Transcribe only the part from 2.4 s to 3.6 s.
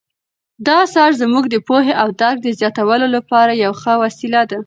د زیاتولو لپاره